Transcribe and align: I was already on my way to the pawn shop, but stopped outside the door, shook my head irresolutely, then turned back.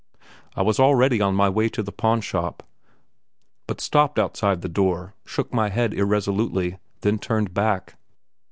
I 0.55 0.63
was 0.63 0.79
already 0.79 1.21
on 1.21 1.35
my 1.35 1.47
way 1.47 1.69
to 1.69 1.83
the 1.83 1.91
pawn 1.91 2.21
shop, 2.21 2.63
but 3.67 3.79
stopped 3.79 4.17
outside 4.17 4.61
the 4.61 4.67
door, 4.67 5.13
shook 5.27 5.53
my 5.53 5.69
head 5.69 5.93
irresolutely, 5.93 6.79
then 7.01 7.19
turned 7.19 7.53
back. 7.53 7.97